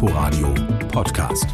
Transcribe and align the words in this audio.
Inforadio 0.00 0.54
Podcast. 0.92 1.46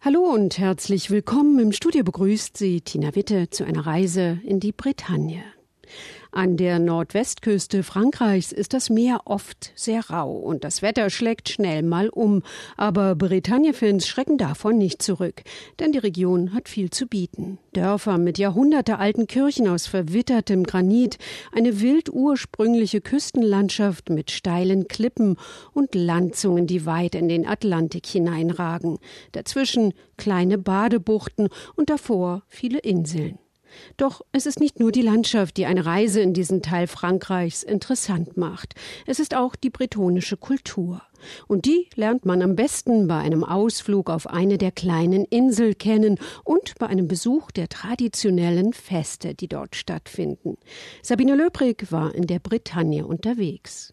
Hallo 0.00 0.18
und 0.34 0.58
herzlich 0.58 1.12
willkommen. 1.12 1.60
Im 1.60 1.70
Studio 1.70 2.02
begrüßt 2.02 2.56
Sie 2.56 2.80
Tina 2.80 3.14
Witte 3.14 3.48
zu 3.50 3.62
einer 3.62 3.86
Reise 3.86 4.40
in 4.42 4.58
die 4.58 4.72
Bretagne. 4.72 5.44
An 6.32 6.56
der 6.56 6.78
Nordwestküste 6.78 7.82
Frankreichs 7.82 8.52
ist 8.52 8.72
das 8.72 8.88
Meer 8.88 9.22
oft 9.24 9.72
sehr 9.74 10.10
rau 10.10 10.32
und 10.32 10.62
das 10.62 10.80
Wetter 10.80 11.10
schlägt 11.10 11.48
schnell 11.48 11.82
mal 11.82 12.08
um. 12.08 12.42
Aber 12.76 13.16
Bretagne-Fans 13.16 14.06
schrecken 14.06 14.38
davon 14.38 14.78
nicht 14.78 15.02
zurück, 15.02 15.42
denn 15.80 15.90
die 15.90 15.98
Region 15.98 16.54
hat 16.54 16.68
viel 16.68 16.90
zu 16.90 17.08
bieten. 17.08 17.58
Dörfer 17.72 18.16
mit 18.16 18.38
jahrhundertealten 18.38 19.26
Kirchen 19.26 19.66
aus 19.66 19.88
verwittertem 19.88 20.62
Granit, 20.62 21.18
eine 21.50 21.80
wild 21.80 22.08
ursprüngliche 22.12 23.00
Küstenlandschaft 23.00 24.08
mit 24.08 24.30
steilen 24.30 24.86
Klippen 24.86 25.36
und 25.72 25.96
Landzungen, 25.96 26.68
die 26.68 26.86
weit 26.86 27.16
in 27.16 27.28
den 27.28 27.44
Atlantik 27.44 28.06
hineinragen. 28.06 28.98
Dazwischen 29.32 29.94
kleine 30.16 30.58
Badebuchten 30.58 31.48
und 31.74 31.90
davor 31.90 32.44
viele 32.46 32.78
Inseln. 32.78 33.38
Doch 33.96 34.22
es 34.32 34.46
ist 34.46 34.60
nicht 34.60 34.80
nur 34.80 34.92
die 34.92 35.02
Landschaft, 35.02 35.56
die 35.56 35.66
eine 35.66 35.86
Reise 35.86 36.20
in 36.20 36.32
diesen 36.32 36.62
Teil 36.62 36.86
Frankreichs 36.86 37.62
interessant 37.62 38.36
macht. 38.36 38.74
Es 39.06 39.18
ist 39.18 39.34
auch 39.34 39.56
die 39.56 39.70
bretonische 39.70 40.36
Kultur. 40.36 41.02
Und 41.48 41.66
die 41.66 41.88
lernt 41.94 42.24
man 42.24 42.42
am 42.42 42.56
besten 42.56 43.06
bei 43.06 43.18
einem 43.18 43.44
Ausflug 43.44 44.10
auf 44.10 44.26
eine 44.26 44.58
der 44.58 44.72
kleinen 44.72 45.24
Insel 45.24 45.74
kennen 45.74 46.18
und 46.44 46.74
bei 46.78 46.86
einem 46.86 47.08
Besuch 47.08 47.50
der 47.50 47.68
traditionellen 47.68 48.72
Feste, 48.72 49.34
die 49.34 49.48
dort 49.48 49.76
stattfinden. 49.76 50.56
Sabine 51.02 51.34
Löbrig 51.34 51.90
war 51.90 52.14
in 52.14 52.26
der 52.26 52.38
Bretagne 52.38 53.06
unterwegs. 53.06 53.92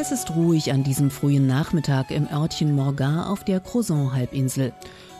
Es 0.00 0.12
ist 0.12 0.34
ruhig 0.34 0.72
an 0.72 0.82
diesem 0.82 1.10
frühen 1.10 1.46
Nachmittag 1.46 2.10
im 2.10 2.26
Örtchen 2.26 2.74
Morgat 2.74 3.26
auf 3.26 3.44
der 3.44 3.60
Crozon-Halbinsel. 3.60 4.72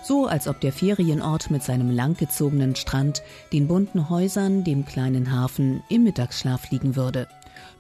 So, 0.03 0.27
als 0.27 0.49
ob 0.49 0.59
der 0.63 0.73
Ferienort 0.73 1.51
mit 1.51 1.63
seinem 1.63 1.91
langgezogenen 1.91 2.75
Strand, 2.75 3.23
den 3.53 3.69
bunten 3.69 4.09
Häusern, 4.09 4.65
dem 4.65 4.87
kleinen 4.87 5.33
Hafen 5.33 5.83
im 5.91 6.05
Mittagsschlaf 6.05 6.71
liegen 6.71 6.97
würde. 6.97 7.29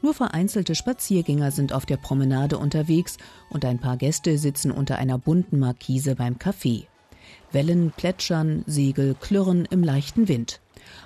Nur 0.02 0.12
vereinzelte 0.12 0.74
Spaziergänger 0.74 1.52
sind 1.52 1.72
auf 1.72 1.86
der 1.86 1.96
Promenade 1.96 2.58
unterwegs 2.58 3.16
und 3.48 3.64
ein 3.64 3.78
paar 3.78 3.96
Gäste 3.96 4.36
sitzen 4.36 4.70
unter 4.70 4.98
einer 4.98 5.16
bunten 5.16 5.58
Markise 5.58 6.16
beim 6.16 6.34
Café. 6.34 6.84
Wellen 7.50 7.94
plätschern, 7.96 8.62
Segel 8.66 9.16
klirren 9.18 9.64
im 9.64 9.82
leichten 9.82 10.28
Wind. 10.28 10.60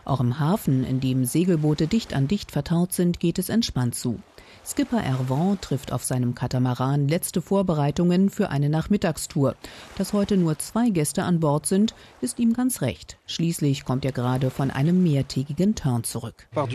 Auch 0.05 0.19
im 0.19 0.41
Hafen, 0.41 0.83
in 0.83 0.99
dem 0.99 1.25
Segelboote 1.25 1.87
dicht 1.87 2.15
an 2.15 2.27
dicht 2.27 2.51
vertaut 2.51 2.93
sind, 2.93 3.21
geht 3.21 3.39
es 3.39 3.49
entspannt 3.49 3.95
zu. 3.95 4.19
Skipper 4.67 5.03
Ervant 5.03 5.61
trifft 5.61 5.93
auf 5.93 6.05
seinem 6.05 6.35
Katamaran 6.35 7.07
letzte 7.07 7.43
Vorbereitungen 7.43 8.31
für 8.31 8.49
eine 8.49 8.71
Nachmittagstour. 8.71 9.57
Dass 9.99 10.15
heute 10.15 10.39
nur 10.39 10.59
zwei 10.59 10.89
Gäste 10.89 11.23
an 11.25 11.39
Bord 11.39 11.67
sind, 11.67 11.95
ist 12.23 12.39
ihm 12.39 12.55
ganz 12.55 12.81
recht. 12.81 13.19
Schließlich 13.27 13.85
kommt 13.85 14.07
er 14.07 14.13
gerade 14.13 14.49
von 14.49 14.71
einem 14.71 15.03
mehrtägigen 15.03 15.75
Turn 15.75 16.03
zurück. 16.03 16.47
Euh, 16.57 16.67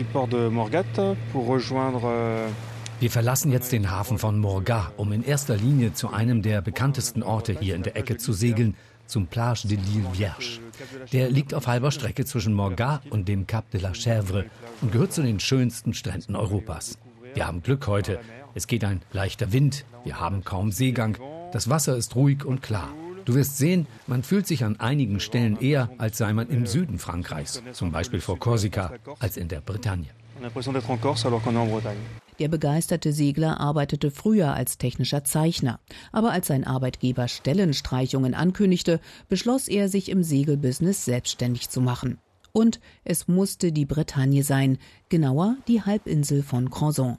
Wir 3.00 3.10
verlassen 3.10 3.50
jetzt 3.50 3.72
den 3.72 3.90
Hafen 3.90 4.18
von 4.18 4.38
Morgat, 4.38 4.92
um 4.96 5.10
in 5.10 5.24
erster 5.24 5.56
Linie 5.56 5.92
zu 5.92 6.12
einem 6.12 6.42
der 6.42 6.62
bekanntesten 6.62 7.24
Orte 7.24 7.58
hier 7.58 7.74
in 7.74 7.82
der 7.82 7.96
Ecke 7.96 8.18
zu 8.18 8.32
segeln, 8.32 8.76
zum 9.06 9.26
Plage 9.26 9.66
de 9.66 9.76
l'Île 9.76 10.12
Vierge. 10.12 10.60
Der 11.12 11.28
liegt 11.28 11.54
auf 11.54 11.66
halber 11.66 11.90
Strecke 11.90 12.24
zwischen 12.24 12.54
Morgat 12.54 13.02
und 13.10 13.26
dem 13.26 13.48
Cap 13.48 13.68
de 13.72 13.80
la 13.80 13.90
Chèvre 13.90 14.44
und 14.80 14.92
gehört 14.92 15.12
zu 15.12 15.22
den 15.22 15.40
schönsten 15.40 15.92
Stränden 15.94 16.36
Europas. 16.36 16.96
Wir 17.34 17.46
haben 17.46 17.62
Glück 17.62 17.86
heute. 17.86 18.20
Es 18.54 18.66
geht 18.66 18.84
ein 18.84 19.02
leichter 19.12 19.52
Wind. 19.52 19.84
Wir 20.04 20.20
haben 20.20 20.44
kaum 20.44 20.72
Seegang. 20.72 21.16
Das 21.52 21.68
Wasser 21.68 21.96
ist 21.96 22.16
ruhig 22.16 22.44
und 22.44 22.62
klar. 22.62 22.92
Du 23.24 23.34
wirst 23.34 23.58
sehen, 23.58 23.86
man 24.06 24.22
fühlt 24.22 24.46
sich 24.46 24.64
an 24.64 24.80
einigen 24.80 25.20
Stellen 25.20 25.60
eher, 25.60 25.90
als 25.98 26.18
sei 26.18 26.32
man 26.32 26.48
im 26.48 26.66
Süden 26.66 26.98
Frankreichs, 26.98 27.62
zum 27.72 27.92
Beispiel 27.92 28.20
vor 28.20 28.38
Korsika, 28.38 28.92
als 29.18 29.36
in 29.36 29.48
der 29.48 29.60
Bretagne. 29.60 30.08
Der 32.38 32.48
begeisterte 32.48 33.12
Segler 33.12 33.60
arbeitete 33.60 34.10
früher 34.10 34.54
als 34.54 34.78
technischer 34.78 35.24
Zeichner. 35.24 35.78
Aber 36.10 36.32
als 36.32 36.46
sein 36.46 36.66
Arbeitgeber 36.66 37.28
Stellenstreichungen 37.28 38.34
ankündigte, 38.34 39.00
beschloss 39.28 39.68
er, 39.68 39.88
sich 39.88 40.08
im 40.08 40.22
Segelbusiness 40.22 41.04
selbstständig 41.04 41.68
zu 41.68 41.82
machen. 41.82 42.18
Und 42.52 42.80
es 43.04 43.28
musste 43.28 43.72
die 43.72 43.86
Bretagne 43.86 44.42
sein, 44.42 44.78
genauer 45.08 45.56
die 45.68 45.82
Halbinsel 45.82 46.42
von 46.42 46.70
Crozon. 46.70 47.18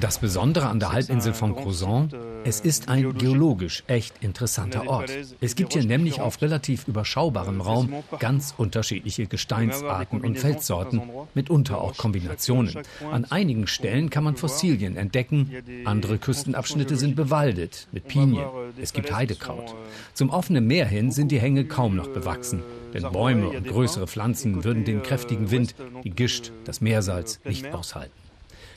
Das 0.00 0.18
Besondere 0.18 0.66
an 0.68 0.80
der 0.80 0.92
Halbinsel 0.92 1.34
von 1.34 1.54
Crozon, 1.54 2.08
euh, 2.12 2.42
es 2.44 2.60
ist 2.60 2.88
ein 2.88 3.16
geologisch 3.18 3.84
echt 3.86 4.22
interessanter 4.22 4.88
Ort. 4.88 5.10
Es 5.40 5.54
gibt 5.54 5.74
hier 5.74 5.84
nämlich 5.84 6.20
auf 6.20 6.40
relativ 6.40 6.88
überschaubarem 6.88 7.60
euh, 7.60 7.64
Raum 7.64 7.92
ganz 8.18 8.54
unterschiedliche 8.56 9.26
Gesteinsarten 9.26 10.22
und 10.22 10.38
Felssorten, 10.38 11.02
mitunter 11.34 11.80
auch 11.80 11.96
Kombinationen. 11.96 12.74
An 13.10 13.26
einigen 13.26 13.66
Stellen 13.66 14.08
kann 14.08 14.24
man 14.24 14.36
Fossilien 14.36 14.96
entdecken, 14.96 15.50
andere 15.84 16.18
Küstenabschnitte 16.18 16.96
sind 16.96 17.16
bewaldet 17.16 17.88
mit 17.92 18.08
Pinien. 18.08 18.44
Euh, 18.44 18.72
es 18.80 18.94
gibt 18.94 19.12
Heidekraut. 19.12 19.74
Zum 20.14 20.30
offenen 20.30 20.66
Meer 20.66 20.86
hin 20.86 21.12
sind 21.12 21.30
die 21.30 21.40
Hänge 21.40 21.66
kaum 21.66 21.96
noch 21.96 22.08
bewachsen 22.08 22.62
denn 22.94 23.10
Bäume 23.12 23.48
und 23.48 23.66
größere 23.66 24.06
Pflanzen 24.06 24.64
würden 24.64 24.84
den 24.84 25.02
kräftigen 25.02 25.50
Wind, 25.50 25.74
die 26.04 26.10
Gischt, 26.10 26.52
das 26.64 26.80
Meersalz 26.80 27.40
nicht 27.44 27.72
aushalten. 27.74 28.12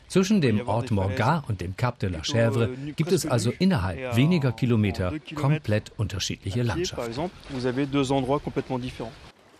Zwischen 0.08 0.40
dem 0.40 0.68
Ort 0.68 0.90
Morgat 0.92 1.50
und 1.50 1.60
dem 1.60 1.76
Cap 1.76 2.00
de 2.00 2.10
la 2.10 2.20
Chèvre 2.20 2.70
gibt 2.96 3.12
es 3.12 3.26
also 3.26 3.52
innerhalb 3.60 4.16
weniger 4.16 4.54
Kilometer 4.54 5.14
komplett 5.36 5.92
unterschiedliche 5.98 6.64
Landschaften. 6.64 7.30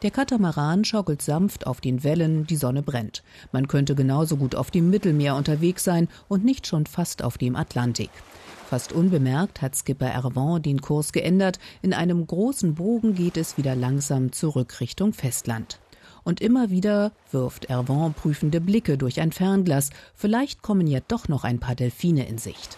Der 0.04 0.12
Katamaran 0.12 0.86
schaukelt 0.86 1.22
sanft 1.22 1.66
auf 1.66 1.82
den 1.82 2.04
Wellen, 2.04 2.46
die 2.46 2.56
Sonne 2.56 2.84
brennt. 2.84 3.24
Man 3.52 3.68
könnte 3.68 3.96
genauso 3.96 4.38
gut 4.38 4.56
auf 4.56 4.70
dem 4.72 4.90
Mittelmeer 4.90 5.36
unterwegs 5.36 5.84
sein 5.84 6.08
und 6.28 6.46
nicht 6.46 6.68
schon 6.68 6.86
fast 6.86 7.24
auf 7.24 7.38
dem 7.38 7.56
Atlantik. 7.56 8.12
Fast 8.70 8.92
unbemerkt 8.92 9.62
hat 9.62 9.78
Skipper 9.78 10.08
Ervant 10.08 10.66
den 10.66 10.82
Kurs 10.82 11.14
geändert. 11.14 11.58
In 11.82 11.94
einem 11.94 12.28
großen 12.28 12.76
Bogen 12.76 13.16
geht 13.16 13.38
es 13.38 13.58
wieder 13.58 13.78
langsam 13.78 14.34
zurück 14.34 14.82
Richtung 14.82 15.14
Festland. 15.14 15.80
Und 16.26 16.42
immer 16.42 16.70
wieder 16.70 17.14
wirft 17.32 17.66
Ervant 17.70 18.18
prüfende 18.18 18.60
Blicke 18.60 18.98
durch 18.98 19.22
ein 19.22 19.32
Fernglas. 19.32 19.92
Vielleicht 20.14 20.64
kommen 20.64 20.86
ja 20.86 21.00
doch 21.08 21.30
noch 21.30 21.46
ein 21.46 21.60
paar 21.60 21.76
Delfine 21.76 22.28
in 22.28 22.38
Sicht. 22.40 22.78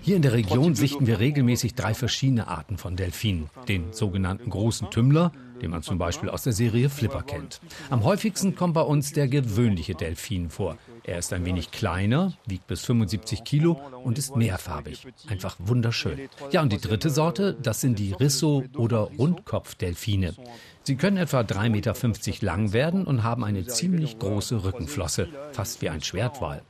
Hier 0.00 0.16
in 0.16 0.22
der 0.22 0.32
Region 0.32 0.74
sichten 0.74 1.06
wir 1.06 1.20
regelmäßig 1.20 1.74
drei 1.74 1.92
verschiedene 1.92 2.48
Arten 2.48 2.78
von 2.78 2.96
Delfinen. 2.96 3.50
Den 3.68 3.92
sogenannten 3.92 4.48
großen 4.48 4.88
Tümmler, 4.88 5.32
den 5.64 5.70
man 5.70 5.82
zum 5.82 5.96
Beispiel 5.96 6.28
aus 6.28 6.42
der 6.42 6.52
Serie 6.52 6.90
Flipper 6.90 7.22
kennt. 7.22 7.58
Am 7.88 8.04
häufigsten 8.04 8.54
kommt 8.54 8.74
bei 8.74 8.82
uns 8.82 9.12
der 9.12 9.28
gewöhnliche 9.28 9.94
Delfin 9.94 10.50
vor. 10.50 10.76
Er 11.04 11.18
ist 11.18 11.32
ein 11.32 11.46
wenig 11.46 11.70
kleiner, 11.70 12.34
wiegt 12.44 12.66
bis 12.66 12.84
75 12.84 13.44
Kilo 13.44 13.80
und 14.04 14.18
ist 14.18 14.36
mehrfarbig. 14.36 15.06
Einfach 15.26 15.56
wunderschön. 15.58 16.28
Ja, 16.50 16.60
und 16.60 16.70
die 16.70 16.80
dritte 16.80 17.08
Sorte, 17.08 17.56
das 17.62 17.80
sind 17.80 17.98
die 17.98 18.12
Risso- 18.12 18.64
oder 18.76 19.08
Rundkopfdelfine. 19.18 20.34
Sie 20.82 20.96
können 20.96 21.16
etwa 21.16 21.40
3,50 21.40 21.68
Meter 21.70 22.44
lang 22.44 22.74
werden 22.74 23.06
und 23.06 23.22
haben 23.22 23.42
eine 23.42 23.66
ziemlich 23.66 24.18
große 24.18 24.64
Rückenflosse, 24.64 25.28
fast 25.52 25.80
wie 25.80 25.88
ein 25.88 26.02
Schwertwal. 26.02 26.60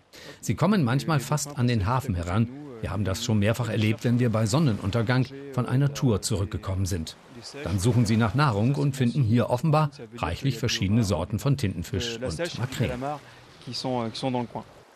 Sie 0.40 0.54
kommen 0.54 0.84
manchmal 0.84 1.18
fast 1.18 1.58
an 1.58 1.66
den 1.66 1.86
Hafen 1.86 2.14
heran. 2.14 2.48
Wir 2.80 2.92
haben 2.92 3.04
das 3.04 3.24
schon 3.24 3.40
mehrfach 3.40 3.70
erlebt, 3.70 4.04
wenn 4.04 4.20
wir 4.20 4.30
bei 4.30 4.46
Sonnenuntergang 4.46 5.26
von 5.52 5.66
einer 5.66 5.94
Tour 5.94 6.22
zurückgekommen 6.22 6.86
sind. 6.86 7.16
Dann 7.62 7.78
suchen 7.78 8.06
sie 8.06 8.16
nach 8.16 8.34
Nahrung 8.34 8.74
und 8.74 8.96
finden 8.96 9.22
hier 9.22 9.50
offenbar 9.50 9.90
reichlich 10.16 10.58
verschiedene 10.58 11.04
Sorten 11.04 11.38
von 11.38 11.56
Tintenfisch 11.56 12.18
und 12.20 12.58
Makrelen. 12.58 13.02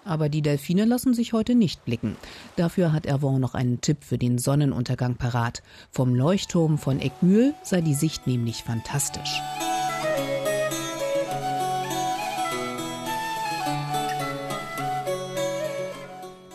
Aber 0.04 0.28
die 0.28 0.42
Delfine 0.42 0.84
lassen 0.84 1.12
sich 1.12 1.32
heute 1.32 1.54
nicht 1.54 1.84
blicken. 1.84 2.16
Dafür 2.56 2.92
hat 2.92 3.04
Ervon 3.04 3.40
noch 3.40 3.54
einen 3.54 3.80
Tipp 3.80 3.98
für 4.04 4.16
den 4.16 4.38
Sonnenuntergang 4.38 5.16
parat. 5.16 5.62
Vom 5.90 6.14
Leuchtturm 6.14 6.78
von 6.78 6.98
Eckmühl 7.00 7.54
sei 7.62 7.82
die 7.82 7.94
Sicht 7.94 8.26
nämlich 8.26 8.62
fantastisch. 8.62 9.42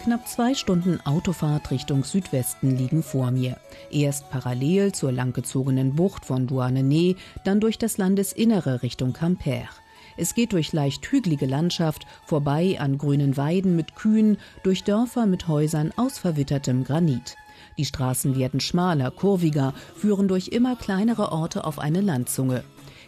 Knapp 0.03 0.27
zwei 0.27 0.53
Stunden 0.53 0.99
Autofahrt 1.05 1.71
Richtung 1.71 2.03
Südwesten 2.03 2.75
liegen 2.75 3.03
vor 3.03 3.31
mir. 3.31 3.55
Erst 3.89 4.29
parallel 4.29 4.91
zur 4.91 5.13
langgezogenen 5.13 5.95
Bucht 5.95 6.25
von 6.25 6.45
Douarnenez, 6.45 7.15
dann 7.45 7.61
durch 7.61 7.77
das 7.77 7.97
Landesinnere 7.97 8.83
Richtung 8.83 9.13
Quimper. 9.13 9.69
Es 10.17 10.35
geht 10.35 10.51
durch 10.51 10.73
leicht 10.73 11.09
hügelige 11.09 11.45
Landschaft, 11.45 12.05
vorbei 12.25 12.81
an 12.81 12.97
grünen 12.97 13.37
Weiden 13.37 13.77
mit 13.77 13.95
Kühen, 13.95 14.39
durch 14.63 14.83
Dörfer 14.83 15.25
mit 15.25 15.47
Häusern 15.47 15.93
aus 15.95 16.17
verwittertem 16.17 16.83
Granit. 16.83 17.37
Die 17.77 17.85
Straßen 17.85 18.37
werden 18.37 18.59
schmaler, 18.59 19.09
kurviger, 19.09 19.73
führen 19.95 20.27
durch 20.27 20.49
immer 20.49 20.75
kleinere 20.75 21.31
Orte 21.31 21.63
auf 21.63 21.79
eine 21.79 22.01
Landzunge. 22.01 22.65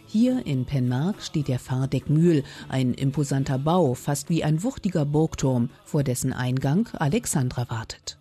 Hier 0.08 0.46
in 0.46 0.64
Penmark 0.64 1.20
steht 1.20 1.48
der 1.48 1.58
Fardekmühl, 1.58 2.44
ein 2.68 2.94
imposanter 2.94 3.58
Bau, 3.58 3.94
fast 3.94 4.30
wie 4.30 4.44
ein 4.44 4.62
wuchtiger 4.62 5.04
Burgturm, 5.04 5.70
vor 5.84 6.04
dessen 6.04 6.32
Eingang 6.32 6.88
Alexandra 6.92 7.68
wartet. 7.68 8.16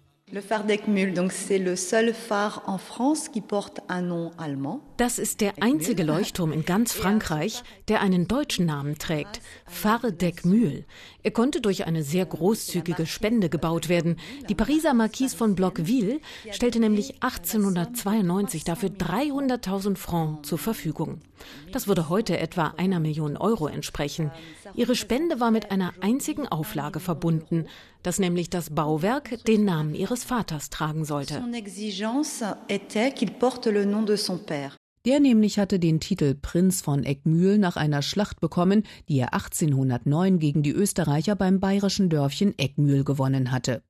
Das 4.98 5.20
ist 5.20 5.40
der 5.40 5.54
einzige 5.62 6.04
Leuchtturm 6.04 6.52
in 6.52 6.66
ganz 6.66 6.94
Frankreich, 6.94 7.62
der 7.88 8.02
einen 8.02 8.28
deutschen 8.28 8.66
Namen 8.66 8.98
trägt, 8.98 9.40
Phare. 9.68 10.16
Er 11.22 11.32
konnte 11.32 11.62
durch 11.62 11.86
eine 11.86 12.02
sehr 12.02 12.26
großzügige 12.26 13.06
Spende 13.06 13.50
gebaut 13.50 13.88
werden. 13.88 14.16
Die 14.50 14.56
Pariser 14.56 14.96
Marquise 14.96 15.38
von 15.38 15.54
Bloqueville 15.54 16.20
stellte 16.50 16.80
nämlich 16.80 17.22
1892 17.22 18.64
dafür 18.64 18.90
300.000 18.90 19.96
Francs 19.96 20.50
zur 20.50 20.58
Verfügung. 20.58 21.20
Das 21.72 21.88
würde 21.88 22.10
heute 22.10 22.40
etwa 22.40 22.74
einer 22.78 23.00
Million 23.00 23.38
Euro 23.38 23.68
entsprechen. 23.68 24.32
Ihre 24.74 24.96
Spende 24.96 25.40
war 25.40 25.52
mit 25.52 25.70
einer 25.70 25.94
einzigen 26.02 26.48
Auflage 26.48 27.00
verbunden, 27.00 27.68
dass 28.06 28.20
nämlich 28.20 28.52
das 28.52 28.70
Bauwerk 28.70 29.44
den 29.46 29.66
Namen 29.66 29.96
ihres 29.96 30.24
Vaters 30.24 30.70
tragen 30.70 31.06
sollte. 31.06 31.40
Son 31.40 31.54
exigence 31.56 32.44
était 32.70 33.12
qu'il 33.12 33.32
porte 33.32 33.72
le 33.72 33.86
nom 33.86 34.06
de 34.06 34.16
son 34.16 34.38
père. 34.38 34.78
Der 35.06 35.20
nämlich 35.20 35.60
hatte 35.60 35.80
den 35.80 36.00
Titel 36.00 36.34
Prinz 36.34 36.82
von 36.82 37.04
Eckmühl 37.04 37.60
nach 37.60 37.78
einer 37.78 38.02
Schlacht 38.02 38.42
bekommen, 38.42 38.84
die 39.08 39.20
er 39.20 39.36
1809 39.36 40.40
gegen 40.40 40.64
die 40.64 40.72
Österreicher 40.72 41.36
beim 41.36 41.60
bayerischen 41.60 42.10
Dörfchen 42.10 42.58
Eckmühl 42.58 43.04
gewonnen 43.04 43.52
hatte. 43.52 43.84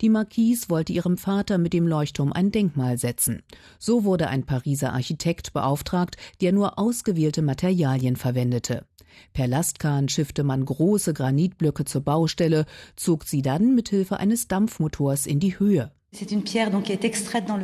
Die 0.00 0.08
Marquise 0.08 0.70
wollte 0.70 0.94
ihrem 0.94 1.18
Vater 1.18 1.58
mit 1.58 1.74
dem 1.74 1.86
Leuchtturm 1.86 2.32
ein 2.32 2.52
Denkmal 2.52 2.96
setzen. 2.96 3.42
So 3.78 4.04
wurde 4.04 4.28
ein 4.28 4.44
Pariser 4.44 4.94
Architekt 4.94 5.52
beauftragt, 5.52 6.16
der 6.40 6.52
nur 6.52 6.78
ausgewählte 6.78 7.42
Materialien 7.42 8.16
verwendete. 8.16 8.86
Per 9.32 9.46
Lastkahn 9.46 10.08
schiffte 10.08 10.44
man 10.44 10.64
große 10.64 11.14
Granitblöcke 11.14 11.84
zur 11.84 12.02
Baustelle, 12.02 12.66
zog 12.96 13.24
sie 13.24 13.42
dann 13.42 13.74
mit 13.74 13.88
Hilfe 13.88 14.18
eines 14.18 14.48
Dampfmotors 14.48 15.26
in 15.26 15.40
die 15.40 15.58
Höhe. 15.58 15.90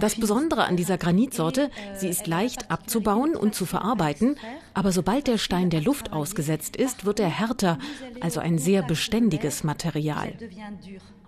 Das 0.01 0.15
Besondere 0.15 0.65
an 0.65 0.77
dieser 0.77 0.97
Granitsorte, 0.97 1.71
sie 1.97 2.09
ist 2.09 2.27
leicht 2.27 2.71
abzubauen 2.71 3.37
und 3.37 3.55
zu 3.55 3.67
verarbeiten, 3.67 4.37
aber 4.73 4.91
sobald 4.91 5.27
der 5.27 5.37
Stein 5.37 5.69
der 5.69 5.83
Luft 5.83 6.15
ausgesetzt 6.15 6.75
ist, 6.75 7.05
wird 7.05 7.21
er 7.21 7.29
härter, 7.29 7.79
also 8.21 8.41
ein 8.41 8.57
sehr 8.57 8.83
beständiges 8.83 9.65
Material. 9.65 10.33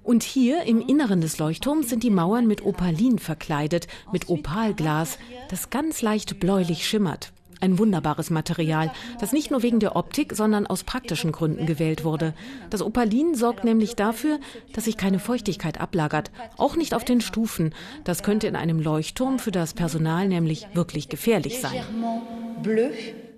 Und 0.02 0.22
hier 0.22 0.62
im 0.62 0.80
Inneren 0.80 1.20
des 1.20 1.36
Leuchtturms 1.38 1.90
sind 1.90 2.02
die 2.04 2.10
Mauern 2.10 2.46
mit 2.46 2.64
Opalin 2.64 3.18
verkleidet, 3.18 3.86
mit 4.12 4.30
Opalglas, 4.30 5.18
das 5.50 5.68
ganz 5.68 6.00
leicht 6.00 6.40
bläulich 6.40 6.88
schimmert. 6.88 7.34
Ein 7.60 7.78
wunderbares 7.78 8.30
Material, 8.30 8.90
das 9.20 9.32
nicht 9.32 9.50
nur 9.50 9.62
wegen 9.62 9.80
der 9.80 9.94
Optik, 9.96 10.34
sondern 10.34 10.66
aus 10.66 10.84
praktischen 10.84 11.30
Gründen 11.30 11.66
gewählt 11.66 12.04
wurde. 12.04 12.34
Das 12.70 12.82
Opalin 12.82 13.34
sorgt 13.34 13.64
nämlich 13.64 13.96
dafür, 13.96 14.40
dass 14.72 14.84
sich 14.84 14.96
keine 14.96 15.18
Feuchtigkeit 15.18 15.80
ablagert, 15.80 16.30
auch 16.56 16.76
nicht 16.76 16.94
auf 16.94 17.04
den 17.04 17.20
Stufen. 17.20 17.74
Das 18.04 18.22
könnte 18.22 18.46
in 18.46 18.56
einem 18.56 18.80
Leuchtturm 18.80 19.38
für 19.38 19.50
das 19.50 19.74
Personal 19.74 20.28
nämlich 20.28 20.66
wirklich 20.74 21.08
gefährlich 21.08 21.60
sein. 21.60 21.82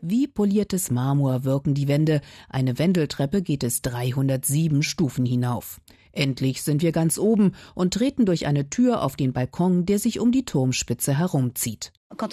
Wie 0.00 0.26
poliertes 0.26 0.90
Marmor 0.90 1.44
wirken 1.44 1.74
die 1.74 1.86
Wände. 1.86 2.20
Eine 2.48 2.78
Wendeltreppe 2.78 3.40
geht 3.40 3.62
es 3.62 3.82
307 3.82 4.82
Stufen 4.82 5.24
hinauf. 5.24 5.80
Endlich 6.12 6.62
sind 6.62 6.82
wir 6.82 6.92
ganz 6.92 7.18
oben 7.18 7.52
und 7.74 7.94
treten 7.94 8.26
durch 8.26 8.46
eine 8.46 8.70
Tür 8.70 9.02
auf 9.02 9.16
den 9.16 9.32
Balkon, 9.32 9.86
der 9.86 9.98
sich 9.98 10.20
um 10.20 10.30
die 10.32 10.44
Turmspitze 10.44 11.18
herumzieht. 11.18 11.92
Aus 12.18 12.30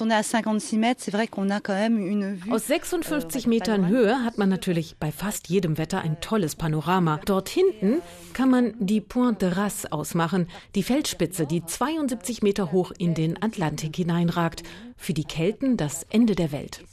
56 2.67 3.47
Metern 3.47 3.87
Höhe 3.87 4.25
hat 4.25 4.37
man 4.37 4.49
natürlich 4.49 4.97
bei 4.99 5.11
fast 5.11 5.47
jedem 5.47 5.77
Wetter 5.77 6.01
ein 6.01 6.19
tolles 6.19 6.55
Panorama. 6.55 7.21
Dort 7.25 7.47
hinten 7.47 8.01
kann 8.33 8.49
man 8.49 8.73
die 8.79 8.99
Pointe 8.99 9.47
de 9.47 9.57
Rasse 9.57 9.93
ausmachen, 9.93 10.47
die 10.75 10.83
Feldspitze, 10.83 11.45
die 11.45 11.65
72 11.65 12.41
Meter 12.41 12.73
hoch 12.73 12.91
in 12.97 13.13
den 13.13 13.41
Atlantik 13.41 13.95
hineinragt. 13.95 14.63
Für 14.97 15.13
die 15.13 15.23
Kelten 15.23 15.77
das 15.77 16.05
Ende 16.09 16.35
der 16.35 16.51
Welt. 16.51 16.83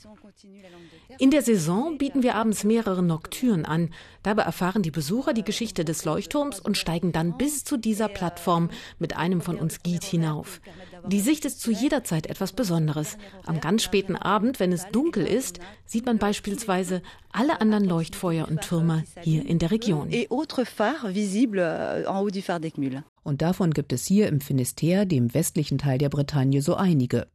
In 1.19 1.31
der 1.31 1.43
Saison 1.43 1.99
bieten 1.99 2.23
wir 2.23 2.35
abends 2.35 2.63
mehrere 2.63 3.03
Noktüren 3.03 3.65
an. 3.65 3.91
Dabei 4.27 4.43
erfahren 4.43 4.83
die 4.83 4.91
Besucher 4.91 5.35
die 5.35 5.45
Geschichte 5.45 5.85
des 5.85 6.05
Leuchtturms 6.05 6.59
und 6.59 6.77
steigen 6.77 7.13
dann 7.13 7.39
bis 7.39 7.63
zu 7.63 7.77
dieser 7.77 8.09
Plattform 8.09 8.71
mit 8.99 9.17
einem 9.17 9.41
von 9.41 9.57
uns 9.57 9.85
Guide 9.85 10.05
hinauf. 10.05 10.61
Die 11.07 11.21
Sicht 11.21 11.45
ist 11.45 11.61
zu 11.61 11.71
jeder 11.71 12.03
Zeit 12.03 12.27
etwas 12.27 12.53
Besonderes. 12.53 13.19
Am 13.45 13.61
ganz 13.61 13.85
späten 13.85 14.17
Abend, 14.17 14.59
wenn 14.59 14.73
es 14.73 14.89
dunkel 14.91 15.25
ist, 15.25 15.61
sieht 15.85 16.07
man 16.07 16.19
beispielsweise 16.19 17.03
alle 17.31 17.61
anderen 17.61 17.85
Leuchtfeuer 17.85 18.49
und 18.49 18.63
Türme 18.63 19.05
hier 19.21 19.47
in 19.47 19.61
der 19.61 19.71
Region. 19.71 20.11
Et 20.11 20.29
autres 20.29 20.69
phares 20.69 21.15
visibles 21.15 21.63
euh, 21.63 22.09
en 22.09 22.17
haut 22.17 22.35
du 22.35 22.43
phare 22.43 22.59
d'Eckmühl. 22.59 23.05
Und 23.23 23.43
davon 23.43 23.73
gibt 23.73 23.93
es 23.93 24.07
hier 24.07 24.29
im 24.29 24.41
Finisterre, 24.41 25.05
dem 25.05 25.35
westlichen 25.35 25.79
Teil 25.79 25.99
der 25.99 26.09
Bretagne, 26.09 26.63
so 26.63 26.77
einige. 26.77 27.27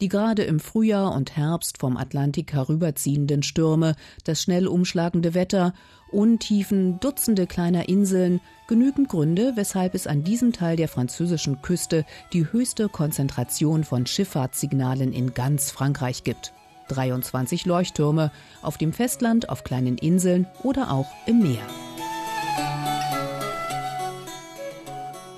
Die 0.00 0.08
gerade 0.08 0.42
im 0.42 0.58
Frühjahr 0.58 1.14
und 1.14 1.36
Herbst 1.36 1.78
vom 1.78 1.96
Atlantik 1.96 2.52
herüberziehenden 2.52 3.44
Stürme, 3.44 3.94
das 4.24 4.42
schnell 4.42 4.66
umschlagende 4.66 5.34
Wetter, 5.34 5.72
Untiefen, 6.12 7.00
Dutzende 7.00 7.46
kleiner 7.46 7.88
Inseln, 7.88 8.40
genügend 8.68 9.08
Gründe, 9.08 9.52
weshalb 9.56 9.94
es 9.94 10.06
an 10.06 10.22
diesem 10.22 10.52
Teil 10.52 10.76
der 10.76 10.88
französischen 10.88 11.62
Küste 11.62 12.04
die 12.32 12.50
höchste 12.52 12.88
Konzentration 12.88 13.82
von 13.82 14.06
Schifffahrtssignalen 14.06 15.12
in 15.12 15.34
ganz 15.34 15.70
Frankreich 15.70 16.22
gibt. 16.22 16.52
23 16.88 17.66
Leuchttürme 17.66 18.30
auf 18.62 18.78
dem 18.78 18.92
Festland, 18.92 19.48
auf 19.48 19.64
kleinen 19.64 19.98
Inseln 19.98 20.46
oder 20.62 20.92
auch 20.92 21.08
im 21.26 21.40
Meer. 21.40 21.66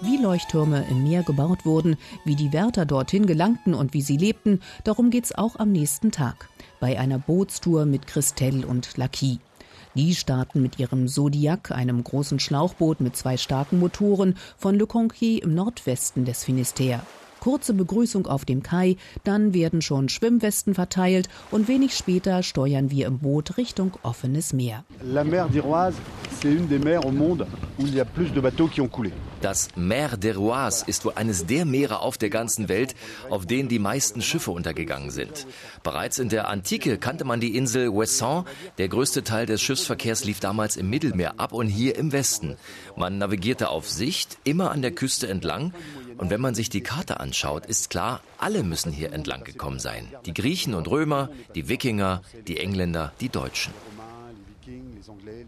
Wie 0.02 0.18
Leuchttürme 0.18 0.84
im 0.90 1.02
Meer 1.02 1.22
gebaut 1.22 1.64
wurden, 1.64 1.96
wie 2.24 2.36
die 2.36 2.52
Wärter 2.52 2.84
dorthin 2.84 3.26
gelangten 3.26 3.72
und 3.74 3.94
wie 3.94 4.02
sie 4.02 4.16
lebten, 4.16 4.60
darum 4.84 5.10
geht's 5.10 5.32
auch 5.34 5.56
am 5.56 5.72
nächsten 5.72 6.12
Tag. 6.12 6.48
Bei 6.78 6.98
einer 6.98 7.18
Bootstour 7.18 7.86
mit 7.86 8.06
Christelle 8.06 8.66
und 8.66 8.96
Laki. 8.96 9.40
Die 9.94 10.14
starten 10.14 10.62
mit 10.62 10.78
ihrem 10.78 11.08
Zodiac, 11.08 11.70
einem 11.70 12.04
großen 12.04 12.38
Schlauchboot 12.38 13.00
mit 13.00 13.16
zwei 13.16 13.36
starken 13.36 13.78
Motoren, 13.78 14.36
von 14.56 14.74
Le 14.74 14.86
Conquet 14.86 15.38
im 15.38 15.54
Nordwesten 15.54 16.24
des 16.24 16.44
Finisterre. 16.44 17.02
Kurze 17.40 17.74
Begrüßung 17.74 18.26
auf 18.26 18.44
dem 18.44 18.62
Kai, 18.62 18.96
dann 19.24 19.54
werden 19.54 19.82
schon 19.82 20.08
Schwimmwesten 20.08 20.74
verteilt 20.74 21.28
und 21.50 21.68
wenig 21.68 21.94
später 21.94 22.42
steuern 22.42 22.90
wir 22.90 23.06
im 23.06 23.18
Boot 23.18 23.56
Richtung 23.56 23.92
offenes 24.02 24.52
Meer. 24.52 24.84
La 25.02 25.24
mer 25.24 25.48
d'Iroise, 25.48 25.94
c'est 26.40 26.52
une 26.52 26.68
des 26.68 26.78
mers 26.78 27.04
au 27.06 27.10
monde 27.10 27.46
où 27.78 27.86
il 27.86 27.94
y 27.94 28.00
a 28.00 28.04
plus 28.04 28.32
de 28.32 28.40
bateaux 28.40 28.68
qui 28.68 28.80
ont 28.80 28.88
coulé. 28.88 29.12
Das 29.40 29.68
Mer 29.76 30.16
d'Iroise 30.16 30.82
ist 30.88 31.04
wohl 31.04 31.12
eines 31.14 31.46
der 31.46 31.64
Meere 31.64 32.00
auf 32.00 32.18
der 32.18 32.28
ganzen 32.28 32.68
Welt, 32.68 32.96
auf 33.30 33.46
denen 33.46 33.68
die 33.68 33.78
meisten 33.78 34.20
Schiffe 34.20 34.50
untergegangen 34.50 35.10
sind. 35.10 35.46
Bereits 35.84 36.18
in 36.18 36.28
der 36.28 36.48
Antike 36.48 36.98
kannte 36.98 37.24
man 37.24 37.38
die 37.38 37.56
Insel 37.56 37.88
Ouessant. 37.90 38.46
Der 38.78 38.88
größte 38.88 39.22
Teil 39.22 39.46
des 39.46 39.62
Schiffsverkehrs 39.62 40.24
lief 40.24 40.40
damals 40.40 40.76
im 40.76 40.90
Mittelmeer 40.90 41.38
ab 41.38 41.52
und 41.52 41.68
hier 41.68 41.96
im 41.96 42.10
Westen. 42.10 42.56
Man 42.96 43.18
navigierte 43.18 43.68
auf 43.68 43.88
Sicht, 43.88 44.38
immer 44.42 44.72
an 44.72 44.82
der 44.82 44.90
Küste 44.90 45.28
entlang. 45.28 45.72
Und 46.18 46.30
wenn 46.30 46.40
man 46.40 46.54
sich 46.54 46.68
die 46.68 46.82
Karte 46.82 47.20
anschaut, 47.20 47.64
ist 47.66 47.90
klar, 47.90 48.20
alle 48.38 48.62
müssen 48.62 48.92
hier 48.92 49.12
entlang 49.12 49.44
gekommen 49.44 49.78
sein. 49.78 50.08
Die 50.26 50.34
Griechen 50.34 50.74
und 50.74 50.88
Römer, 50.88 51.30
die 51.54 51.68
Wikinger, 51.68 52.22
die 52.46 52.58
Engländer, 52.58 53.12
die 53.20 53.28
Deutschen. 53.28 53.72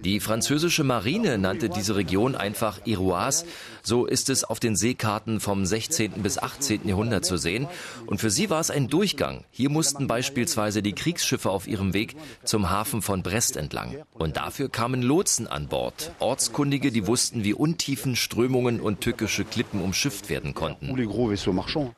Die 0.05 0.21
französische 0.21 0.85
Marine 0.85 1.39
nannte 1.39 1.69
diese 1.69 1.97
Region 1.97 2.35
einfach 2.35 2.81
Iroise. 2.87 3.45
So 3.83 4.07
ist 4.07 4.31
es 4.31 4.45
auf 4.45 4.61
den 4.61 4.77
Seekarten 4.77 5.41
vom 5.41 5.67
16. 5.67 6.23
bis 6.23 6.39
18. 6.39 6.87
Jahrhundert 6.87 7.25
zu 7.25 7.37
sehen. 7.37 7.67
Und 8.07 8.21
für 8.21 8.31
sie 8.31 8.51
war 8.51 8.61
es 8.61 8.71
ein 8.71 8.89
Durchgang. 8.89 9.45
Hier 9.51 9.71
mussten 9.71 10.07
beispielsweise 10.07 10.83
die 10.83 10.93
Kriegsschiffe 10.93 11.51
auf 11.51 11.67
ihrem 11.67 11.95
Weg 11.95 12.17
zum 12.45 12.71
Hafen 12.71 13.03
von 13.03 13.23
Brest 13.23 13.57
entlang. 13.57 13.97
Und 14.13 14.37
dafür 14.37 14.69
kamen 14.69 15.03
Lotsen 15.03 15.47
an 15.47 15.69
Bord. 15.69 16.13
Ortskundige, 16.19 16.91
die 16.91 17.07
wussten, 17.07 17.45
wie 17.45 17.55
untiefen 17.55 18.17
Strömungen 18.17 18.81
und 18.81 19.01
tückische 19.01 19.45
Klippen 19.45 19.81
umschifft 19.81 20.29
werden 20.31 20.55
konnten. 20.55 20.97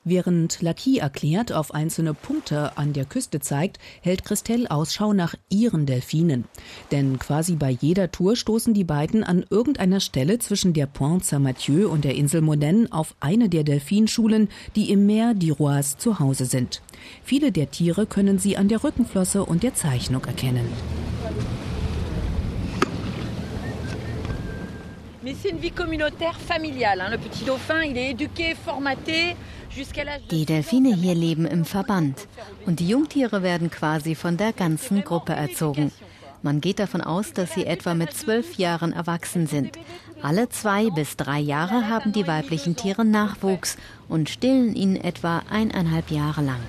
Während 0.05 0.63
Laki 0.63 0.99
erklärt, 0.99 1.53
auf 1.53 1.75
einzelne 1.75 2.15
Punkte 2.15 2.77
an 2.77 2.93
der 2.93 3.05
Küste 3.05 3.41
zeigt, 3.41 3.79
hält 4.01 4.25
Christelle 4.25 4.71
Ausschau 4.71 5.13
nach 5.13 5.35
ihren 5.49 5.87
Delfinen. 5.87 6.45
Denn 6.91 7.19
quasi 7.19 7.52
bei 7.59 7.71
jeder 7.71 8.11
Tour 8.11 8.37
stoßen 8.37 8.75
die 8.75 8.85
beiden 8.85 9.25
an 9.25 9.45
irgendeiner 9.51 10.01
Stelle 10.01 10.39
zwischen 10.39 10.73
der 10.73 10.87
Pointe 10.87 11.25
Saint-Mathieu 11.27 11.89
und 11.89 12.05
der 12.05 12.15
Insel 12.15 12.43
Modène 12.43 12.91
auf 12.91 13.15
eine 13.21 13.49
der 13.49 13.65
Delfinschulen, 13.65 14.49
die 14.77 14.91
im 14.91 15.07
Meer 15.07 15.33
d'Iroise 15.33 15.99
zu 15.99 16.19
Hause 16.19 16.45
sind. 16.45 16.83
Viele 17.25 17.53
der 17.53 17.71
Tiere 17.71 18.07
können 18.07 18.39
sie 18.39 18.57
an 18.57 18.69
der 18.69 18.83
Rückenflosse 18.85 19.45
und 19.45 19.63
der 19.63 19.75
Zeichnung 19.75 20.25
erkennen. 20.25 20.67
Mais 25.23 25.37
c'est 25.41 25.51
une 25.51 25.61
vie 25.61 25.71
communautaire 25.71 26.39
familiale. 26.41 27.01
hein. 27.01 27.11
Le 27.11 27.19
petit 27.19 27.45
dauphin, 27.45 27.83
il 27.85 27.97
est 27.97 28.11
éduqué, 28.11 28.55
formaté. 28.57 29.37
Die 30.31 30.45
Delfine 30.45 30.95
hier 30.95 31.15
leben 31.15 31.47
im 31.47 31.65
Verband 31.65 32.29
und 32.67 32.79
die 32.79 32.89
Jungtiere 32.89 33.43
werden 33.43 33.71
quasi 33.71 34.15
von 34.15 34.37
der 34.37 34.53
ganzen 34.53 35.03
Gruppe 35.03 35.33
erzogen. 35.33 35.93
Man 36.43 36.61
geht 36.61 36.81
davon 36.81 37.01
aus, 37.01 37.33
dass 37.33 37.55
sie 37.55 37.67
etwa 37.67 37.95
mit 37.95 38.13
zwölf 38.13 38.57
Jahren 38.57 38.93
erwachsen 38.93 39.47
sind. 39.47 39.79
Alle 40.23 40.49
zwei 40.49 40.91
bis 40.91 41.17
drei 41.17 41.39
Jahre 41.39 41.89
haben 41.89 42.13
die 42.13 42.27
weiblichen 42.27 42.75
Tiere 42.75 43.05
Nachwuchs 43.05 43.77
und 44.09 44.29
stillen 44.29 44.75
ihn 44.75 44.97
etwa 44.97 45.43
eineinhalb 45.51 46.11
Jahre 46.11 46.43
lang. 46.43 46.61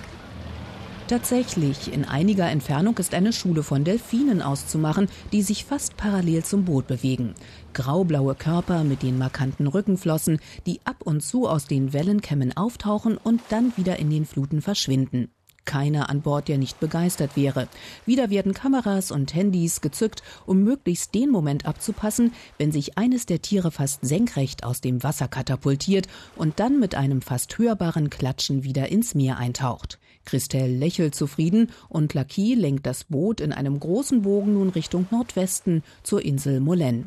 Tatsächlich, 1.07 1.91
in 1.91 2.05
einiger 2.05 2.49
Entfernung 2.49 2.97
ist 2.97 3.13
eine 3.13 3.33
Schule 3.33 3.61
von 3.61 3.83
Delfinen 3.83 4.41
auszumachen, 4.41 5.09
die 5.31 5.41
sich 5.41 5.65
fast 5.65 5.97
parallel 5.97 6.43
zum 6.43 6.65
Boot 6.65 6.87
bewegen. 6.87 7.35
Graublaue 7.73 8.35
Körper 8.35 8.83
mit 8.83 9.03
den 9.03 9.17
markanten 9.17 9.67
Rückenflossen, 9.67 10.39
die 10.65 10.79
ab 10.85 10.97
und 11.03 11.21
zu 11.21 11.47
aus 11.47 11.65
den 11.65 11.93
Wellenkämmen 11.93 12.55
auftauchen 12.55 13.17
und 13.17 13.41
dann 13.49 13.73
wieder 13.75 13.99
in 13.99 14.09
den 14.09 14.25
Fluten 14.25 14.61
verschwinden. 14.61 15.29
Keiner 15.65 16.09
an 16.09 16.21
Bord, 16.21 16.47
der 16.47 16.57
nicht 16.57 16.79
begeistert 16.79 17.35
wäre. 17.35 17.67
Wieder 18.05 18.29
werden 18.29 18.53
Kameras 18.53 19.11
und 19.11 19.33
Handys 19.33 19.81
gezückt, 19.81 20.23
um 20.45 20.63
möglichst 20.63 21.13
den 21.15 21.29
Moment 21.29 21.65
abzupassen, 21.65 22.33
wenn 22.57 22.71
sich 22.71 22.97
eines 22.97 23.25
der 23.25 23.41
Tiere 23.41 23.71
fast 23.71 24.05
senkrecht 24.05 24.63
aus 24.63 24.81
dem 24.81 25.03
Wasser 25.03 25.27
katapultiert 25.27 26.07
und 26.35 26.59
dann 26.59 26.79
mit 26.79 26.95
einem 26.95 27.21
fast 27.21 27.57
hörbaren 27.57 28.09
Klatschen 28.09 28.63
wieder 28.63 28.89
ins 28.89 29.15
Meer 29.15 29.37
eintaucht. 29.37 29.99
Christelle 30.25 30.75
lächelt 30.75 31.15
zufrieden 31.15 31.71
und 31.89 32.13
Laki 32.13 32.55
lenkt 32.55 32.85
das 32.85 33.05
Boot 33.05 33.41
in 33.41 33.51
einem 33.51 33.79
großen 33.79 34.21
Bogen 34.21 34.53
nun 34.53 34.69
Richtung 34.69 35.07
Nordwesten 35.11 35.83
zur 36.03 36.23
Insel 36.23 36.59
Molène. 36.59 37.05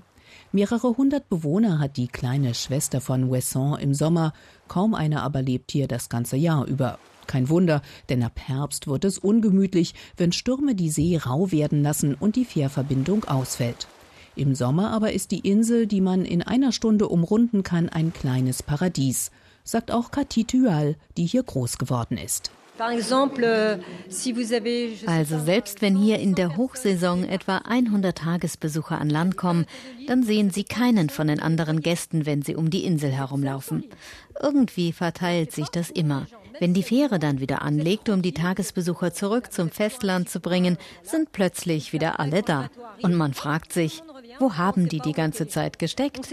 Mehrere 0.52 0.96
hundert 0.96 1.28
Bewohner 1.28 1.78
hat 1.78 1.96
die 1.96 2.08
kleine 2.08 2.54
Schwester 2.54 3.00
von 3.00 3.30
Wesson 3.30 3.78
im 3.78 3.94
Sommer, 3.94 4.32
kaum 4.68 4.94
einer 4.94 5.22
aber 5.22 5.42
lebt 5.42 5.72
hier 5.72 5.88
das 5.88 6.08
ganze 6.08 6.36
Jahr 6.36 6.66
über. 6.66 6.98
Kein 7.26 7.48
Wunder, 7.48 7.82
denn 8.08 8.22
ab 8.22 8.38
Herbst 8.44 8.86
wird 8.86 9.04
es 9.04 9.18
ungemütlich, 9.18 9.94
wenn 10.16 10.32
Stürme 10.32 10.74
die 10.74 10.90
See 10.90 11.16
rau 11.16 11.50
werden 11.52 11.82
lassen 11.82 12.14
und 12.14 12.36
die 12.36 12.44
Fährverbindung 12.44 13.24
ausfällt. 13.24 13.88
Im 14.36 14.54
Sommer 14.54 14.90
aber 14.90 15.12
ist 15.12 15.30
die 15.30 15.40
Insel, 15.40 15.86
die 15.86 16.00
man 16.02 16.24
in 16.24 16.42
einer 16.42 16.72
Stunde 16.72 17.08
umrunden 17.08 17.62
kann, 17.62 17.88
ein 17.88 18.12
kleines 18.12 18.62
Paradies, 18.62 19.30
sagt 19.66 19.90
auch 19.90 20.10
Cathy 20.10 20.44
Thual, 20.44 20.96
die 21.18 21.26
hier 21.26 21.42
groß 21.42 21.76
geworden 21.76 22.16
ist. 22.16 22.50
Also 25.06 25.38
selbst 25.38 25.80
wenn 25.80 25.96
hier 25.96 26.18
in 26.18 26.34
der 26.34 26.56
Hochsaison 26.56 27.24
etwa 27.24 27.58
100 27.58 28.16
Tagesbesucher 28.16 28.98
an 28.98 29.08
Land 29.08 29.36
kommen, 29.36 29.66
dann 30.06 30.22
sehen 30.22 30.50
sie 30.50 30.64
keinen 30.64 31.08
von 31.08 31.28
den 31.28 31.40
anderen 31.40 31.80
Gästen, 31.80 32.26
wenn 32.26 32.42
sie 32.42 32.54
um 32.54 32.68
die 32.68 32.84
Insel 32.84 33.10
herumlaufen. 33.10 33.84
Irgendwie 34.40 34.92
verteilt 34.92 35.52
sich 35.52 35.68
das 35.68 35.90
immer. 35.90 36.26
Wenn 36.60 36.74
die 36.74 36.82
Fähre 36.82 37.18
dann 37.18 37.40
wieder 37.40 37.62
anlegt, 37.62 38.08
um 38.08 38.22
die 38.22 38.32
Tagesbesucher 38.32 39.12
zurück 39.12 39.52
zum 39.52 39.70
Festland 39.70 40.28
zu 40.28 40.40
bringen, 40.40 40.76
sind 41.02 41.32
plötzlich 41.32 41.92
wieder 41.92 42.20
alle 42.20 42.42
da. 42.42 42.68
Und 43.02 43.14
man 43.14 43.34
fragt 43.34 43.72
sich, 43.72 44.02
wo 44.38 44.54
haben 44.54 44.88
die 44.88 45.00
die 45.00 45.12
ganze 45.12 45.48
Zeit 45.48 45.78
gesteckt? 45.78 46.26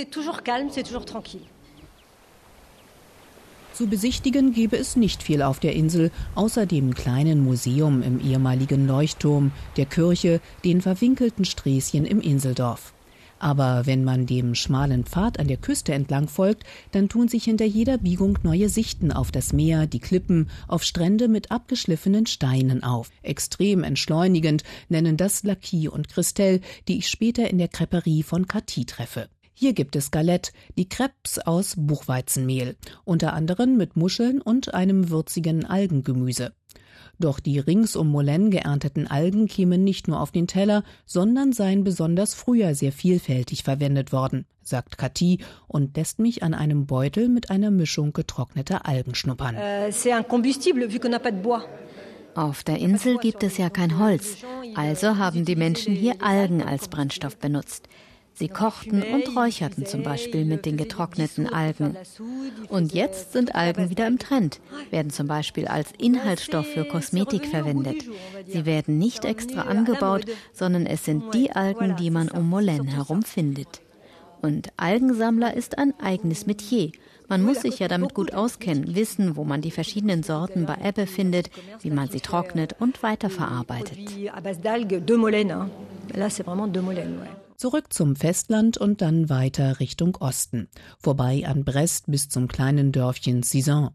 Zu 3.74 3.88
besichtigen 3.88 4.54
gebe 4.54 4.78
es 4.78 4.96
nicht 4.96 5.24
viel 5.24 5.42
auf 5.42 5.60
der 5.60 5.74
Insel, 5.74 6.12
außer 6.36 6.68
dem 6.68 6.94
kleinen 6.94 7.44
Museum 7.44 8.04
im 8.04 8.20
ehemaligen 8.20 8.86
Leuchtturm, 8.86 9.52
der 9.78 9.88
Kirche, 9.88 10.42
den 10.64 10.80
verwinkelten 10.80 11.44
Sträßchen 11.44 12.06
im 12.06 12.22
Inseldorf. 12.22 12.94
Aber 13.40 13.88
wenn 13.88 14.04
man 14.04 14.28
dem 14.28 14.54
schmalen 14.54 15.06
Pfad 15.06 15.40
an 15.40 15.48
der 15.48 15.58
Küste 15.58 15.92
entlang 15.92 16.28
folgt, 16.28 16.64
dann 16.92 17.10
tun 17.10 17.28
sich 17.28 17.46
hinter 17.46 17.66
jeder 17.66 17.98
Biegung 17.98 18.38
neue 18.44 18.70
Sichten 18.70 19.12
auf 19.12 19.32
das 19.32 19.54
Meer, 19.54 19.88
die 19.88 20.00
Klippen, 20.00 20.50
auf 20.68 20.84
Strände 20.84 21.28
mit 21.28 21.52
abgeschliffenen 21.52 22.28
Steinen 22.28 22.84
auf. 22.84 23.10
Extrem 23.24 23.84
entschleunigend 23.84 24.64
nennen 24.88 25.18
das 25.18 25.44
Laki 25.44 25.90
und 25.90 26.10
Christelle, 26.10 26.62
die 26.88 27.00
ich 27.00 27.10
später 27.10 27.50
in 27.50 27.58
der 27.58 27.70
Creperie 27.70 28.22
von 28.22 28.48
Cathy 28.48 28.86
treffe. 28.86 29.30
Hier 29.64 29.72
gibt 29.72 29.96
es 29.96 30.12
Galette, 30.12 30.52
die 30.78 30.90
Crepes 30.90 31.40
aus 31.40 31.76
Buchweizenmehl, 31.78 32.76
unter 33.06 33.32
anderem 33.32 33.78
mit 33.78 33.96
Muscheln 33.96 34.42
und 34.42 34.74
einem 34.74 35.10
würzigen 35.10 35.64
Algengemüse. 35.64 36.52
Doch 37.18 37.40
die 37.40 37.60
rings 37.60 37.96
um 37.96 38.14
Molène 38.14 38.50
geernteten 38.50 39.08
Algen 39.08 39.48
kämen 39.48 39.86
nicht 39.86 40.10
nur 40.10 40.20
auf 40.20 40.32
den 40.32 40.48
Teller, 40.48 40.84
sondern 41.06 41.54
seien 41.54 41.86
besonders 41.86 42.34
früher 42.34 42.76
sehr 42.76 42.92
vielfältig 42.92 43.64
verwendet 43.64 44.12
worden, 44.12 44.46
sagt 44.64 44.98
Cathy 44.98 45.40
und 45.70 45.96
lässt 45.96 46.20
mich 46.20 46.44
an 46.44 46.54
einem 46.54 46.86
Beutel 46.86 47.30
mit 47.30 47.50
einer 47.50 47.72
Mischung 47.72 48.12
getrockneter 48.12 48.86
Algen 48.86 49.16
schnuppern. 49.16 49.56
Äh, 49.56 49.94
auf 52.36 52.64
der 52.64 52.80
Insel 52.80 53.18
gibt 53.18 53.44
es 53.44 53.58
ja 53.58 53.70
kein 53.70 53.98
Holz, 53.98 54.36
also 54.76 55.18
haben 55.18 55.46
die 55.46 55.56
Menschen 55.56 55.96
hier 55.96 56.16
Algen 56.22 56.62
als 56.62 56.90
Brennstoff 56.90 57.38
benutzt. 57.38 57.88
Sie 58.36 58.48
kochten 58.48 59.04
und 59.04 59.36
räucherten 59.36 59.86
zum 59.86 60.02
Beispiel 60.02 60.44
mit 60.44 60.66
den 60.66 60.76
getrockneten 60.76 61.48
Algen. 61.48 61.96
Und 62.70 62.94
jetzt 62.94 63.32
sind 63.32 63.54
Algen 63.54 63.90
wieder 63.90 64.08
im 64.08 64.18
Trend, 64.18 64.60
werden 64.90 65.12
zum 65.12 65.28
Beispiel 65.28 65.68
als 65.68 65.92
Inhaltsstoff 66.00 66.66
für 66.66 66.86
Kosmetik 66.86 67.46
verwendet. 67.46 68.06
Sie 68.48 68.66
werden 68.66 68.98
nicht 68.98 69.24
extra 69.24 69.62
angebaut, 69.62 70.26
sondern 70.52 70.88
es 70.88 71.06
sind 71.06 71.34
die 71.34 71.52
Algen, 71.52 71.96
die 71.96 72.10
man 72.10 72.30
um 72.30 72.52
Molène 72.52 72.88
herum 72.88 73.22
findet. 73.22 73.82
Und 74.42 74.70
Algensammler 74.78 75.54
ist 75.54 75.78
ein 75.78 75.94
eigenes 76.02 76.46
Metier. 76.48 76.92
Man 77.30 77.44
muss 77.44 77.62
sich 77.62 77.80
ja 77.80 77.88
damit 77.88 78.14
gut 78.14 78.34
auskennen, 78.34 78.96
wissen, 78.96 79.38
wo 79.38 79.46
man 79.46 79.62
die 79.62 79.72
verschiedenen 79.72 80.24
Sorten 80.24 80.66
bei 80.66 80.78
Ebbe 80.84 81.08
findet, 81.08 81.50
wie 81.82 81.92
man 81.92 82.10
sie 82.10 82.20
trocknet 82.20 82.76
und 82.80 83.02
weiterverarbeitet. 83.04 83.98
Zurück 87.64 87.94
zum 87.94 88.18
Festland 88.18 88.78
und 88.78 89.02
dann 89.02 89.30
weiter 89.30 89.80
Richtung 89.80 90.18
Osten, 90.18 90.68
vorbei 91.00 91.44
an 91.48 91.64
Brest 91.64 92.12
bis 92.12 92.28
zum 92.28 92.50
kleinen 92.50 92.92
Dörfchen 92.92 93.42
Cizan. 93.42 93.92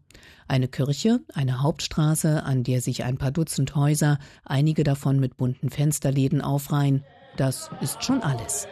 Eine 0.47 0.67
Kirche, 0.67 1.19
eine 1.35 1.61
Hauptstraße, 1.61 2.41
an 2.41 2.63
der 2.63 2.81
sich 2.81 3.03
ein 3.03 3.19
paar 3.19 3.29
Dutzend 3.29 3.75
Häuser, 3.75 4.17
einige 4.43 4.83
davon 4.83 5.19
mit 5.19 5.37
bunten 5.37 5.69
Fensterläden 5.69 6.41
aufreihen. 6.41 7.03
Das 7.37 7.69
ist 7.79 8.03
schon 8.03 8.23
alles. 8.23 8.67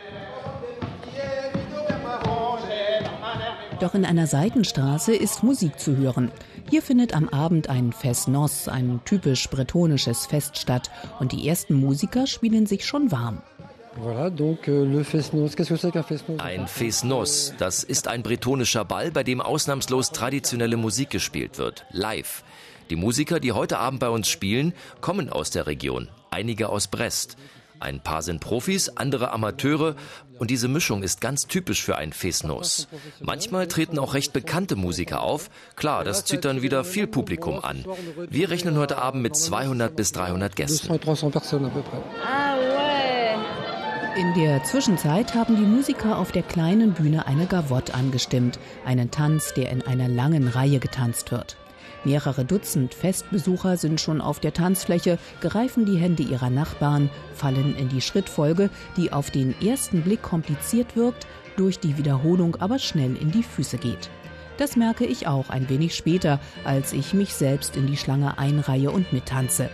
Doch 3.80 3.94
in 3.94 4.04
einer 4.04 4.26
Seitenstraße 4.26 5.16
ist 5.16 5.44
Musik 5.44 5.80
zu 5.80 5.96
hören. 5.96 6.32
Hier 6.72 6.82
findet 6.82 7.14
am 7.14 7.30
Abend 7.30 7.70
ein 7.70 7.94
Fest 7.94 8.30
Nos, 8.30 8.68
ein 8.68 9.02
typisch 9.06 9.48
bretonisches 9.48 10.26
Fest 10.26 10.58
statt, 10.58 10.90
und 11.20 11.34
die 11.34 11.48
ersten 11.48 11.76
Musiker 11.76 12.26
spielen 12.26 12.66
sich 12.66 12.84
schon 12.84 13.12
warm. 13.12 13.44
Euh, 14.00 15.10
ein 16.38 16.68
Fesnos, 16.68 17.54
das 17.58 17.84
ist 17.84 18.08
ein 18.08 18.22
bretonischer 18.24 18.86
Ball, 18.86 19.12
bei 19.12 19.24
dem 19.24 19.42
ausnahmslos 19.42 20.12
traditionelle 20.12 20.78
Musik 20.78 21.10
gespielt 21.10 21.58
wird, 21.58 21.86
live. 21.92 22.44
Die 22.90 22.96
Musiker, 22.96 23.40
die 23.40 23.52
heute 23.54 23.80
Abend 23.80 24.00
bei 24.00 24.10
uns 24.10 24.30
spielen, 24.30 24.74
kommen 25.02 25.30
aus 25.30 25.50
der 25.50 25.68
Region, 25.68 26.10
einige 26.30 26.70
aus 26.70 26.88
Brest. 26.88 27.38
Ein 27.80 28.02
paar 28.02 28.22
sind 28.22 28.40
Profis, 28.40 28.90
andere 28.90 29.32
Amateure 29.32 29.96
und 30.40 30.50
diese 30.50 30.68
Mischung 30.68 31.04
ist 31.04 31.22
ganz 31.22 31.48
typisch 31.48 31.84
für 31.84 31.96
ein 31.96 32.12
Fesnos. 32.12 32.88
Manchmal 33.20 33.68
treten 33.68 34.00
auch 34.00 34.14
recht 34.14 34.34
bekannte 34.34 34.76
Musiker 34.76 35.22
auf. 35.22 35.50
Klar, 35.76 36.04
das 36.04 36.26
zieht 36.26 36.46
dann 36.46 36.62
wieder 36.62 36.84
viel 36.84 37.08
Publikum 37.08 37.64
an. 37.64 37.86
Wir 38.30 38.50
rechnen 38.50 38.78
heute 38.78 38.98
Abend 38.98 39.22
mit 39.22 39.36
200 39.36 39.96
bis 39.96 40.12
300 40.12 40.56
Gästen. 40.56 40.88
In 44.18 44.34
der 44.34 44.64
Zwischenzeit 44.64 45.36
haben 45.36 45.56
die 45.58 45.62
Musiker 45.62 46.18
auf 46.18 46.32
der 46.32 46.42
kleinen 46.42 46.94
Bühne 46.94 47.28
eine 47.28 47.46
Gavotte 47.46 47.94
angestimmt, 47.94 48.58
einen 48.84 49.12
Tanz, 49.12 49.54
der 49.54 49.70
in 49.70 49.84
einer 49.84 50.08
langen 50.08 50.48
Reihe 50.48 50.80
getanzt 50.80 51.32
wird. 51.32 51.56
Mehrere 52.04 52.44
Dutzend 52.44 52.96
Festbesucher 52.96 53.78
sind 53.78 54.02
schon 54.02 54.20
auf 54.20 54.40
der 54.40 54.54
Tanzfläche, 54.54 55.20
greifen 55.40 55.86
die 55.86 55.98
Hände 55.98 56.24
ihrer 56.24 56.50
Nachbarn, 56.50 57.12
fallen 57.36 57.76
in 57.76 57.90
die 57.90 58.02
Schrittfolge, 58.02 58.72
die 58.96 59.14
auf 59.14 59.30
den 59.30 59.54
ersten 59.62 60.02
Blick 60.02 60.24
kompliziert 60.24 60.96
wirkt, 60.96 61.28
durch 61.56 61.80
die 61.80 62.00
Wiederholung 62.00 62.56
aber 62.56 62.80
schnell 62.80 63.16
in 63.18 63.30
die 63.30 63.44
Füße 63.44 63.78
geht. 63.78 64.10
Das 64.58 64.76
merke 64.76 65.06
ich 65.06 65.28
auch 65.28 65.52
ein 65.52 65.70
wenig 65.70 65.94
später, 65.94 66.40
als 66.64 66.92
ich 66.92 67.14
mich 67.14 67.36
selbst 67.36 67.78
in 67.78 67.86
die 67.86 67.98
Schlange 67.98 68.40
einreihe 68.40 68.90
und 68.90 69.14
mittanze. 69.14 69.70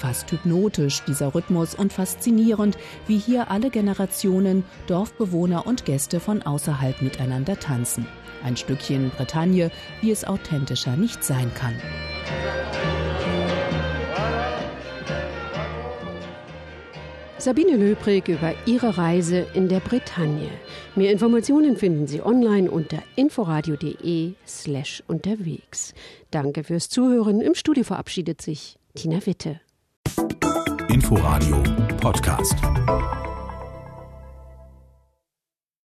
Fast 0.00 0.32
hypnotisch 0.32 1.02
dieser 1.04 1.34
Rhythmus 1.34 1.74
und 1.74 1.92
faszinierend, 1.92 2.78
wie 3.06 3.18
hier 3.18 3.50
alle 3.50 3.68
Generationen, 3.68 4.64
Dorfbewohner 4.86 5.66
und 5.66 5.84
Gäste 5.84 6.20
von 6.20 6.40
außerhalb 6.40 7.02
miteinander 7.02 7.60
tanzen. 7.60 8.06
Ein 8.42 8.56
Stückchen 8.56 9.10
Bretagne, 9.10 9.70
wie 10.00 10.10
es 10.10 10.24
authentischer 10.24 10.96
nicht 10.96 11.22
sein 11.22 11.52
kann. 11.52 11.74
Sabine 17.36 17.76
Löbrig 17.76 18.28
über 18.28 18.54
ihre 18.64 18.96
Reise 18.96 19.46
in 19.52 19.68
der 19.68 19.80
Bretagne. 19.80 20.48
Mehr 20.96 21.12
Informationen 21.12 21.76
finden 21.76 22.06
Sie 22.06 22.22
online 22.22 22.70
unter 22.70 23.02
inforadio.de 23.16 24.32
slash 24.46 25.02
unterwegs. 25.08 25.92
Danke 26.30 26.64
fürs 26.64 26.88
Zuhören. 26.88 27.42
Im 27.42 27.54
Studio 27.54 27.84
verabschiedet 27.84 28.40
sich 28.40 28.78
Tina 28.94 29.26
Witte. 29.26 29.60
Inforadio 30.88 31.62
Podcast. 32.00 32.54